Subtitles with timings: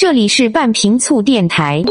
[0.00, 1.82] 这里是半瓶醋电台。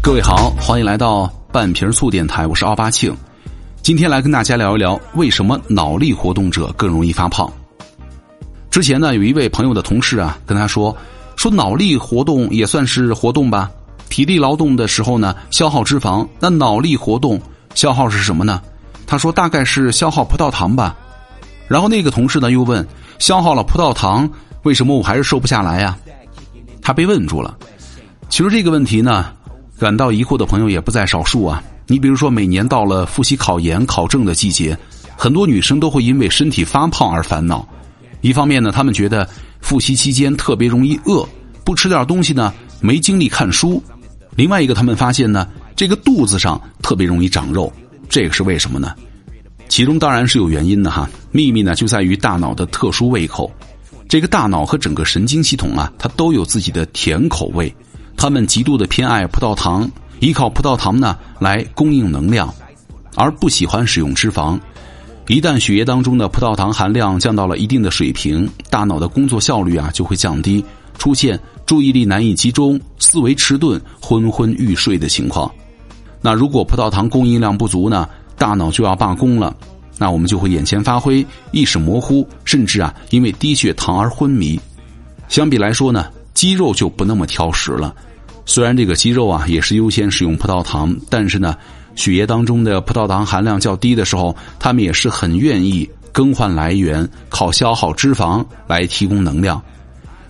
[0.00, 3.12] 各位好，欢迎来到半瓶醋电台，我是奥巴庆。
[3.82, 7.52] 今天来跟大家聊一聊，为什么脑力活动者更容易发胖。
[8.70, 10.96] 之前呢，有一位朋友的同事啊，跟他说，
[11.34, 13.68] 说脑力活动也算是活动吧。
[14.08, 17.42] 体力劳动的时候呢，消耗脂肪，那脑力活动
[17.74, 18.62] 消耗是什么呢？
[19.04, 20.96] 他说大概是消耗葡萄糖吧。
[21.68, 22.84] 然后那个同事呢又问，
[23.18, 24.28] 消耗了葡萄糖，
[24.64, 25.96] 为什么我还是瘦不下来呀？
[26.82, 27.56] 他被问住了。
[28.28, 29.26] 其实这个问题呢。
[29.78, 31.62] 感到疑惑的朋友也不在少数啊！
[31.86, 34.76] 你比如说，每年到了复习考研考证的季节，
[35.16, 37.64] 很多女生都会因为身体发胖而烦恼。
[38.20, 39.24] 一方面呢，她们觉得
[39.60, 41.24] 复习期间特别容易饿，
[41.62, 43.80] 不吃点东西呢没精力看书；
[44.34, 47.72] 另外一个，她们发现呢，这个肚子上特别容易长肉，
[48.08, 48.92] 这个是为什么呢？
[49.68, 51.08] 其中当然是有原因的哈。
[51.30, 53.50] 秘密呢就在于大脑的特殊胃口，
[54.08, 57.72] 这个大脑和整个神经系统啊，它都有自己的甜口味。
[58.16, 59.88] 他们极度的偏爱葡萄糖，
[60.20, 62.52] 依靠葡萄糖呢来供应能量，
[63.14, 64.58] 而不喜欢使用脂肪。
[65.28, 70.64] 一旦血液当中的葡萄糖含量降到了一定的水平，大脑的工作效率啊就会降低，
[70.96, 75.52] 出现注意力难以集中、思维迟钝、昏昏欲睡的情况。
[76.20, 79.54] 那如果葡萄糖供应量不足呢，大脑就要罢工了，
[79.98, 84.58] 那我们就会眼前发灰、意识模糊，甚至啊因为低血糖而昏迷。
[85.28, 87.94] 相比来说呢，肌肉就不那么挑食了。
[88.46, 91.56] 虽然这个肌肉啊也是优先使用葡萄糖，但是呢，
[91.96, 99.60] 血液当中的葡萄糖含量较低的时候，他们也是很愿意更换来源，靠消耗脂肪来提供能量。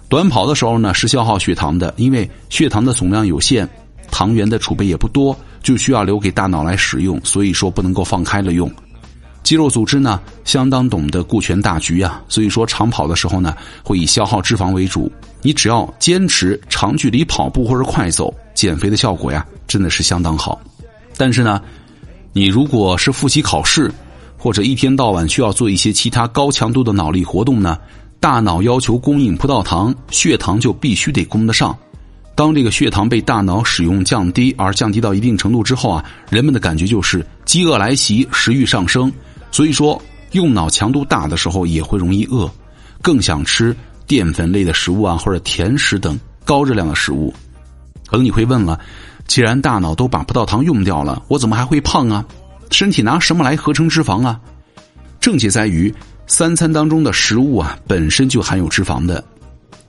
[0.09, 3.69] 短跑的时候呢是消耗血糖的，因为血糖的总量有限，
[4.11, 8.71] 糖原的储备也不多，就需要留给大脑来使用，所以说不能够放开了用。
[9.43, 15.11] 肌肉组织呢，相当懂得顾全大局啊，所以说长跑的时候呢，会以消耗脂肪为主。
[15.41, 20.61] 你只要坚持长距离跑步或者快走，减肥的效果呀，真的是相当好。
[21.17, 21.63] 但是呢，
[22.33, 23.91] 你如果是复习考试，
[24.37, 27.79] 或者一天到晚需要做一些其他高强度的脑力活动呢，
[28.21, 31.75] 大脑要求供应葡萄糖，血糖就必须得供得上。
[32.39, 39.13] 当这个血糖被大脑使用降低，而降低到一定程度之后啊，人们的感觉就是饥饿来袭，食欲上升。
[39.51, 40.01] 所以说，
[40.31, 42.49] 用脑强度大的时候也会容易饿，
[43.03, 43.75] 更想吃
[44.07, 47.35] 淀粉类的食物啊，或者甜食等高热量的食物。
[48.07, 48.79] 可能你会问了，
[49.27, 52.25] 既然大脑都把葡萄糖用掉了，我怎么还会胖啊？
[52.71, 54.39] 身体拿什么来合成脂肪啊？
[55.19, 55.93] 症结在于
[56.29, 59.25] 三餐当中的食物啊本身就含有脂肪的，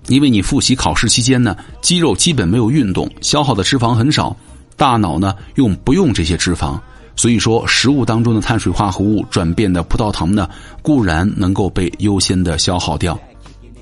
[0.07, 4.35] 因为你复习考试期间呢，肌肉基本没有运动，消耗的脂肪很少，
[4.75, 6.79] 大脑呢用不用这些脂肪。
[7.15, 10.49] 所以说，食物当中的碳水化合物转变的葡萄糖呢，
[10.81, 13.19] 固然能够被优先的消耗掉，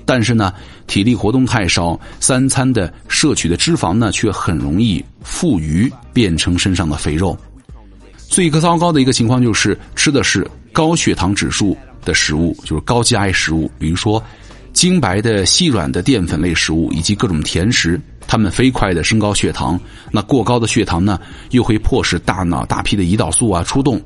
[0.04, 0.52] 但是呢，
[0.88, 7.38] 体力活动太少，三餐的摄取的脂肪呢，却很容易富余变成身上的肥肉。
[8.16, 14.20] 最个糟糕的一个情况就是吃的是高血糖指数的食物，就是高 GI 食物，比如说
[14.78, 18.00] 精白的细软的淀粉类食物以及各种甜食。
[18.28, 19.76] 它们飞快的升高血糖，
[20.12, 21.18] 那过高的血糖呢，
[21.50, 24.00] 又会迫使大脑大批的胰岛素啊出动。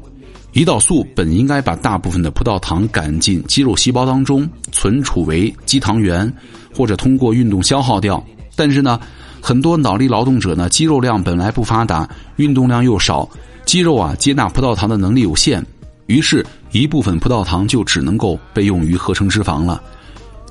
[0.54, 6.32] 胰岛素本应该把大部分的葡萄糖赶进肌肉细胞当中，存储为肌糖原，
[6.74, 8.24] 或者通过运动消耗掉。
[8.56, 8.98] 但是呢，
[9.42, 13.28] 很多脑力劳动者呢，肌肉量本来不发达，运动量又少，
[13.66, 15.62] 肌肉啊接纳葡萄糖的能力有限，
[16.06, 19.82] 于是，一部分葡萄糖就只能够被用于合成脂肪了。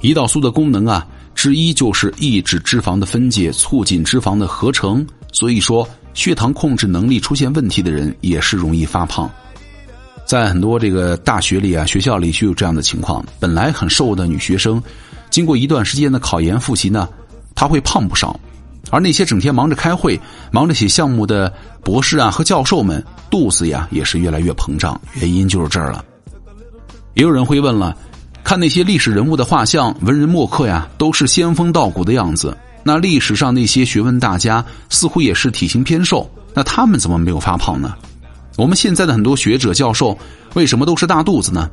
[0.02, 1.08] 胰岛素的功能啊。
[1.34, 5.04] 之一就是抑制脂肪的分解，促进脂肪的合成。
[5.32, 9.32] 所以说，血糖控制能力出现问题的人也是容易发胖。
[10.26, 14.84] 在很多这个大学里啊，学校里就有这样的情况：本来很瘦的女学生，
[15.30, 17.08] 经过一段时间的考研复习呢，
[17.56, 18.38] 她会胖不少；
[18.92, 20.20] 而那些整天忙着开会、
[20.52, 21.52] 忙着写项目的
[21.82, 25.00] 博士啊和教授们，肚子呀也是越来越膨胀。
[25.16, 26.04] 原因就是这儿了。
[27.14, 27.98] 也有人会问了。
[28.52, 32.58] 看那些历史人物的画像，文人墨客呀，都是仙风道骨的样子。
[32.84, 36.30] 那历史上那些学问大家，似乎也是体型偏瘦。
[36.54, 37.96] 那他们怎么没有发胖呢？
[38.58, 40.18] 我们现在的很多学者教授，
[40.54, 41.70] 为什么都是大肚子呢？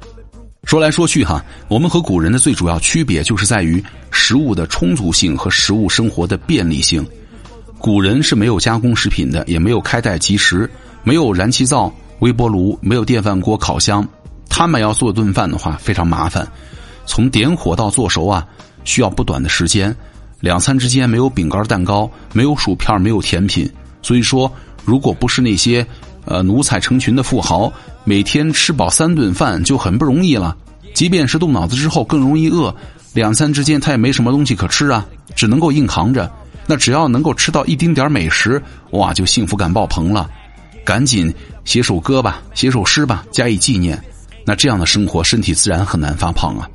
[0.67, 3.83] 说来说去哈，我们和古人的最主要区别，就是在于
[4.13, 7.05] 食物的充足性和食物生活的便利性。
[7.81, 10.71] 古人是没有加工食品的，也没有开袋即食，
[11.03, 14.09] 没有燃气灶、微波炉，没有电饭锅、烤箱。
[14.49, 16.47] 他们要做顿饭的话非常麻烦，
[17.06, 18.47] 从点火到做熟啊，
[18.85, 19.95] 需要不短的时间。
[20.41, 23.69] 两餐之间没有饼干、蛋糕，没有薯片，没有甜品。
[24.03, 24.50] 所以说，
[24.85, 25.85] 如果不是那些
[26.25, 27.73] 呃奴才成群的富豪，
[28.05, 30.56] 每天吃饱三顿饭就很不容易了。
[30.95, 32.75] 即便是动脑子之后更容易饿，
[33.12, 35.05] 两餐之间他也没什么东西可吃啊，
[35.35, 36.31] 只能够硬扛着。
[36.67, 40.31] 那只要能够吃到一丁点美食，哇，就幸福感爆棚了，
[40.85, 41.35] 赶紧
[41.65, 44.00] 写首歌吧，写首诗吧，加以纪念。
[44.49, 46.67] 那这样的生活，身体自然很难发胖啊。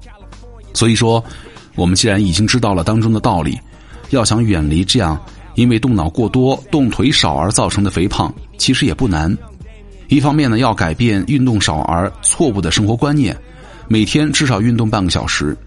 [0.76, 1.24] 所以说，
[1.74, 3.60] 我们既然已经知道了当中的道理，
[4.12, 5.20] 要想远离这样
[5.56, 9.36] 因为动脑过多、动腿少而造成的肥胖，其实也不难。
[10.08, 13.36] 一方面呢，要改变运动少而错误的生活观念，
[13.88, 15.58] 每天至少运动半个小时。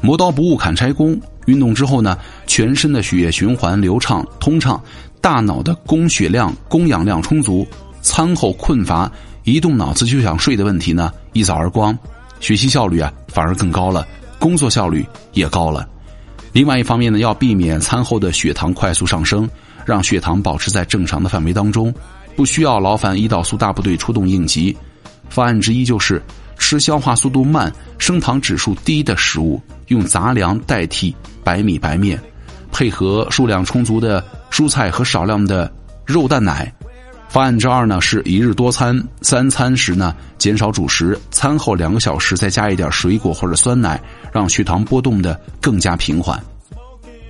[0.00, 2.16] 磨刀不误砍柴工，运动之后呢，
[2.46, 4.82] 全身的血液循环流畅通畅，
[5.20, 7.68] 大脑的供血量、供氧量充足，
[8.00, 9.12] 餐后困乏、
[9.44, 11.96] 一动脑子就想睡的问题呢，一扫而光，
[12.40, 14.06] 学习效率啊反而更高了，
[14.38, 15.88] 工作效率也高了。
[16.52, 19.48] 另外一方面呢，要避免餐后的血糖快速上升，
[19.84, 21.94] 让血糖保持在正常的范围当中，
[22.36, 24.76] 不需要劳烦胰岛素大部队出动应急。
[25.28, 26.20] 方案之一就是
[26.58, 29.60] 吃消化速度慢、升糖指数低的食物。
[29.88, 31.12] 用杂粮代替
[31.42, 32.20] 白米白面，
[32.70, 35.68] 配合数量充足的蔬菜和少量的
[36.04, 36.72] 肉蛋奶。
[37.30, 46.42] 方案之二呢是一日多餐，三餐时呢减少主食，餐后两个小时再加一点水果或者酸奶，让血糖波动的更加平缓。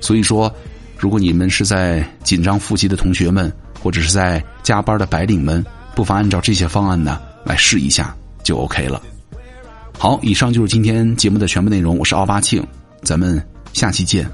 [0.00, 0.50] 所以说，
[0.96, 3.52] 如果你们是在紧张复习的同学们，
[3.82, 5.62] 或者是在加班的白领们，
[5.94, 9.02] 不妨按照这些方案呢来试一下，就 OK 了。
[9.98, 11.98] 好，以上就是今天节目的全部内容。
[11.98, 12.66] 我是奥巴庆，
[13.02, 13.38] 咱们
[13.74, 14.26] 下期见。